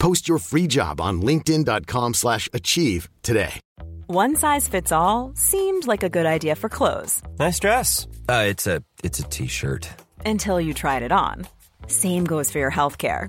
[0.00, 3.60] Post your free job on linkedin.com/achieve slash achieve today.
[4.06, 8.08] One size fits all seemed like a good idea for clothes Nice dress.
[8.28, 9.88] Uh, it's a it's a t-shirt.
[10.26, 11.46] until you tried it on.
[11.86, 13.28] Same goes for your healthcare.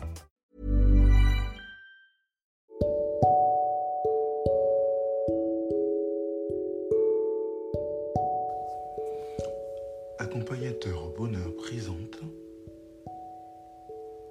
[10.31, 12.21] Accompagnateur au bonheur présente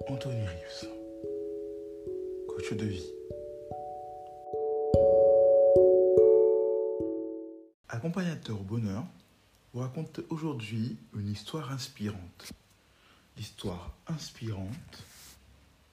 [0.07, 0.89] Anthony Rives,
[2.47, 3.11] coach de vie.
[7.87, 9.03] Accompagnateur au bonheur
[9.71, 12.51] vous raconte aujourd'hui une histoire inspirante.
[13.37, 15.03] L'histoire inspirante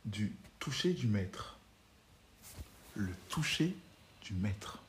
[0.06, 1.58] du toucher du maître.
[2.94, 3.76] Le toucher
[4.22, 4.82] du maître.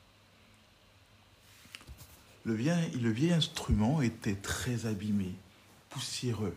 [2.44, 5.34] Le vieil, instrument était très abîmé,
[5.90, 6.56] poussiéreux,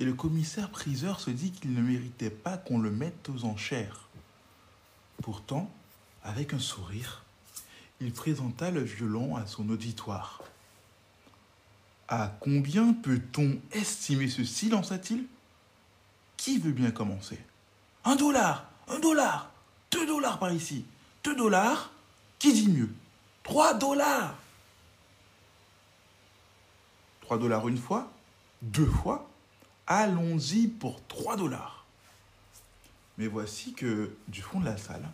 [0.00, 4.08] et le commissaire priseur se dit qu'il ne méritait pas qu'on le mette aux enchères.
[5.22, 5.70] Pourtant,
[6.22, 7.22] avec un sourire,
[8.00, 10.42] il présenta le violon à son auditoire.
[12.08, 15.24] À combien peut-on estimer ceci lança-t-il
[16.36, 17.38] Qui veut bien commencer?
[18.04, 19.50] Un dollar Un dollar
[19.90, 20.84] Deux dollars par ici
[21.22, 21.90] Deux dollars
[22.38, 22.90] Qui dit mieux?
[23.42, 24.36] Trois dollars
[27.24, 28.12] 3 dollars une fois,
[28.60, 29.30] deux fois,
[29.86, 31.86] allons-y pour 3 dollars.
[33.16, 35.08] Mais voici que, du fond de la salle,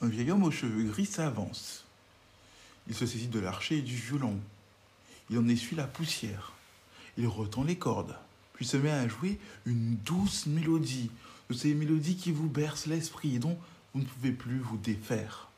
[0.00, 1.84] un vieil homme aux cheveux gris s'avance.
[2.88, 4.38] Il se saisit de l'archet et du violon.
[5.28, 6.52] Il en essuie la poussière.
[7.18, 8.16] Il retend les cordes,
[8.54, 11.10] puis se met à jouer une douce mélodie,
[11.50, 13.58] de ces mélodies qui vous bercent l'esprit et dont
[13.92, 15.48] vous ne pouvez plus vous défaire.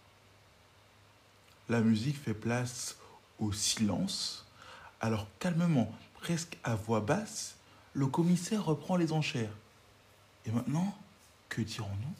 [1.68, 2.96] La musique fait place
[3.38, 4.41] au silence
[5.02, 7.56] alors calmement, presque à voix basse,
[7.92, 9.52] le commissaire reprend les enchères.
[10.46, 10.96] Et maintenant,
[11.48, 12.14] que dirons-nous?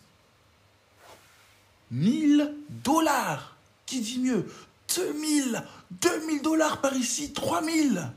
[1.92, 3.56] 1000 dollars!
[3.86, 4.52] Qui dit mieux?
[4.96, 8.10] 2000 2000 dollars par ici 3000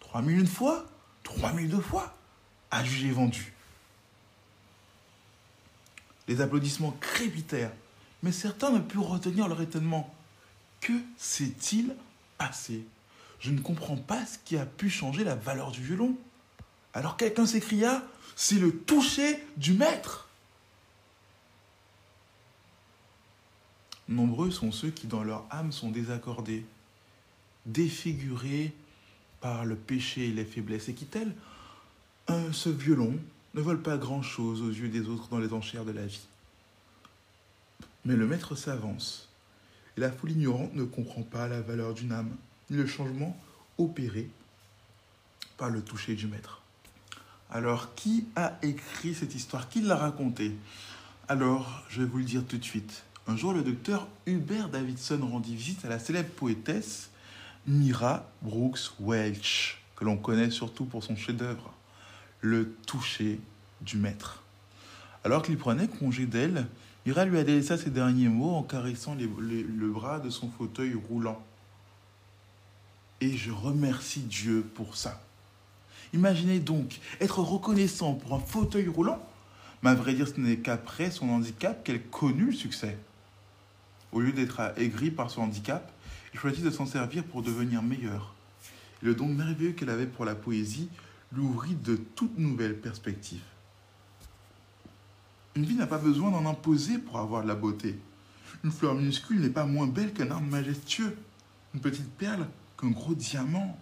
[0.00, 0.86] 3000 une fois?
[1.24, 2.14] 3000 deux fois?
[2.70, 3.52] À juger vendu.
[6.28, 7.72] Les applaudissements crépitèrent,
[8.22, 10.12] mais certains ne purent retenir leur étonnement.
[10.80, 11.94] Que s'est-il
[12.38, 12.84] passé?
[13.40, 16.16] Je ne comprends pas ce qui a pu changer la valeur du violon.
[16.94, 18.02] Alors quelqu'un s'écria,
[18.34, 20.28] c'est le toucher du maître.
[24.08, 26.64] Nombreux sont ceux qui dans leur âme sont désaccordés,
[27.66, 28.72] défigurés
[29.40, 31.34] par le péché et les faiblesses, et qui tel
[32.52, 33.18] ce violon
[33.54, 36.26] ne vole pas grand-chose aux yeux des autres dans les enchères de la vie.
[38.04, 39.28] Mais le maître s'avance,
[39.96, 42.36] et la foule ignorante ne comprend pas la valeur d'une âme
[42.70, 43.36] le changement
[43.78, 44.28] opéré
[45.56, 46.60] par le toucher du maître.
[47.50, 49.68] Alors, qui a écrit cette histoire?
[49.68, 50.52] Qui l'a racontée?
[51.28, 53.04] Alors, je vais vous le dire tout de suite.
[53.28, 57.10] Un jour, le docteur Hubert Davidson rendit visite à la célèbre poétesse
[57.66, 61.72] Myra Brooks Welch, que l'on connaît surtout pour son chef-d'œuvre,
[62.40, 63.40] Le toucher
[63.80, 64.42] du maître.
[65.24, 66.66] Alors qu'il prenait congé d'elle,
[67.04, 71.42] Myra lui a délaissé ces derniers mots en caressant le bras de son fauteuil roulant.
[73.20, 75.22] Et je remercie Dieu pour ça.
[76.12, 79.20] Imaginez donc être reconnaissant pour un fauteuil roulant.
[79.82, 82.98] Mais à vrai dire, ce n'est qu'après son handicap qu'elle connut le succès.
[84.12, 85.92] Au lieu d'être aigrie par son handicap,
[86.32, 88.34] il choisit de s'en servir pour devenir meilleure.
[89.02, 90.88] Et le don merveilleux qu'elle avait pour la poésie
[91.32, 93.42] lui ouvrit de toutes nouvelles perspectives.
[95.54, 97.98] Une vie n'a pas besoin d'en imposer pour avoir de la beauté.
[98.64, 101.16] Une fleur minuscule n'est pas moins belle qu'un arbre majestueux.
[101.74, 102.46] Une petite perle
[102.78, 103.78] qu'un gros diamant.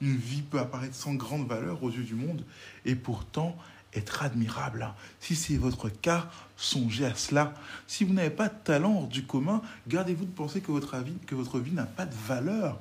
[0.00, 2.44] Une vie peut apparaître sans grande valeur aux yeux du monde
[2.84, 3.56] et pourtant
[3.94, 4.88] être admirable.
[5.20, 7.54] Si c'est votre cas, songez à cela.
[7.86, 11.16] Si vous n'avez pas de talent hors du commun, gardez-vous de penser que votre vie,
[11.26, 12.80] que votre vie n'a pas de valeur.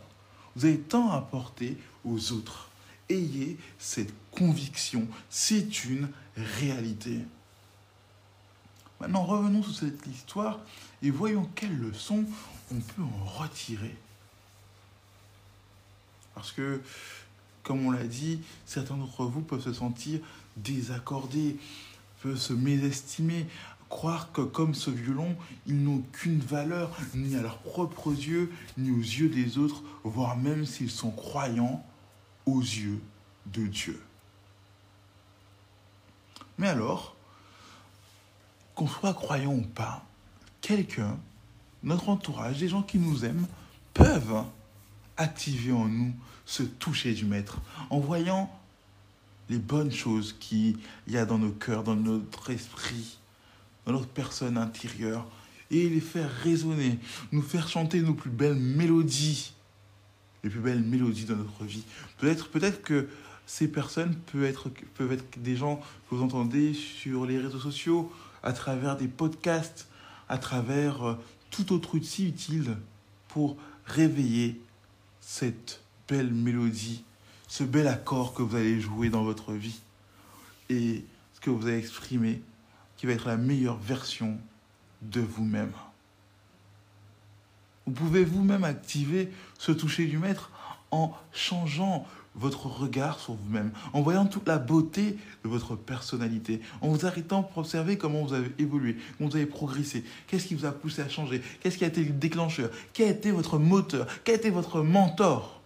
[0.56, 2.70] Vous avez tant à apporter aux autres.
[3.10, 5.06] ayez cette conviction.
[5.30, 7.20] C'est une réalité.
[9.00, 10.60] Maintenant, revenons sur cette histoire
[11.02, 12.24] et voyons quelles leçons
[12.72, 13.96] on peut en retirer.
[16.42, 16.82] Parce que,
[17.62, 20.20] comme on l'a dit, certains d'entre vous peuvent se sentir
[20.58, 21.58] désaccordés,
[22.24, 23.46] peuvent se mésestimer,
[23.90, 25.36] croire que comme ce violon,
[25.68, 30.36] ils n'ont qu'une valeur, ni à leurs propres yeux, ni aux yeux des autres, voire
[30.36, 31.86] même s'ils sont croyants
[32.48, 33.00] aux yeux
[33.46, 34.02] de Dieu.
[36.58, 37.16] Mais alors,
[38.74, 40.04] qu'on soit croyant ou pas,
[40.62, 41.20] quelqu'un,
[41.84, 43.46] notre entourage, des gens qui nous aiment,
[43.94, 44.44] peuvent
[45.22, 46.14] activer en nous
[46.46, 47.60] ce toucher du Maître
[47.90, 48.52] en voyant
[49.50, 50.78] les bonnes choses qu'il
[51.08, 53.18] y a dans nos cœurs, dans notre esprit,
[53.86, 55.28] dans notre personne intérieure,
[55.70, 57.00] et les faire résonner,
[57.32, 59.54] nous faire chanter nos plus belles mélodies,
[60.44, 61.84] les plus belles mélodies de notre vie.
[62.18, 63.08] Peut-être peut-être que
[63.46, 65.78] ces personnes peuvent être, peuvent être des gens
[66.10, 68.12] que vous entendez sur les réseaux sociaux,
[68.44, 69.88] à travers des podcasts,
[70.30, 71.16] à travers euh,
[71.52, 72.78] tout autre outil utile
[73.28, 74.62] pour réveiller
[75.22, 77.04] cette belle mélodie,
[77.48, 79.80] ce bel accord que vous allez jouer dans votre vie
[80.70, 82.42] et ce que vous allez exprimer
[82.98, 84.38] qui va être la meilleure version
[85.02, 85.72] de vous-même.
[87.86, 90.52] Vous pouvez vous-même activer ce toucher du maître
[90.92, 96.88] en changeant votre regard sur vous-même, en voyant toute la beauté de votre personnalité, en
[96.88, 100.66] vous arrêtant pour observer comment vous avez évolué, comment vous avez progressé, qu'est-ce qui vous
[100.66, 104.08] a poussé à changer, qu'est-ce qui a été le déclencheur, quel a été votre moteur,
[104.24, 105.62] quel a été votre mentor.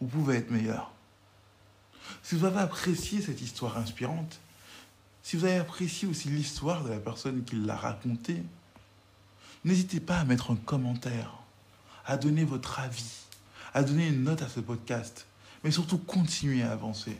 [0.00, 0.92] Vous pouvez être meilleur.
[2.22, 4.40] Si vous avez apprécié cette histoire inspirante,
[5.22, 8.42] si vous avez apprécié aussi l'histoire de la personne qui l'a racontée,
[9.64, 11.32] n'hésitez pas à mettre un commentaire,
[12.04, 13.27] à donner votre avis
[13.74, 15.26] à donner une note à ce podcast,
[15.64, 17.16] mais surtout continuer à avancer.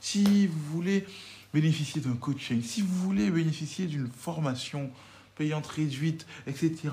[0.00, 1.06] Si vous voulez
[1.52, 4.90] bénéficier d'un coaching, si vous voulez bénéficier d'une formation
[5.36, 6.90] payante réduite, etc.,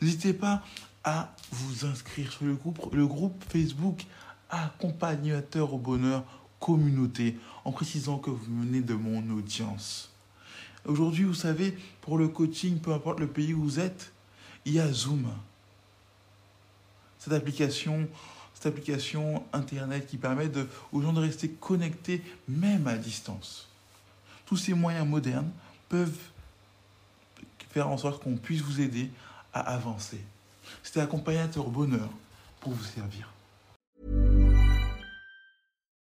[0.00, 0.62] n'hésitez pas
[1.04, 4.04] à vous inscrire sur le groupe, le groupe Facebook
[4.48, 6.24] Accompagnateur au bonheur
[6.60, 10.10] communauté, en précisant que vous venez de mon audience.
[10.84, 14.12] Aujourd'hui, vous savez, pour le coaching, peu importe le pays où vous êtes,
[14.64, 15.26] il y a Zoom.
[17.26, 18.06] Cette application
[18.54, 23.66] cette application Internet qui permet de, aux gens de rester connectés même à distance.
[24.46, 25.50] Tous ces moyens modernes
[25.88, 26.16] peuvent
[27.70, 29.10] faire en sorte qu'on puisse vous aider
[29.52, 30.20] à avancer.
[30.84, 32.08] C'était accompagnateur bonheur
[32.60, 33.28] pour vous servir.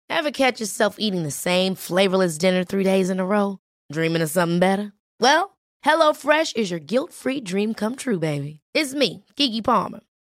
[0.09, 3.59] Ever catch yourself eating the same flavorless dinner three days in a row?
[3.93, 4.93] Dreaming of something better?
[5.21, 8.61] Well, HelloFresh is your guilt-free dream come true, baby.
[8.75, 10.01] It's me, Kiki Palmer.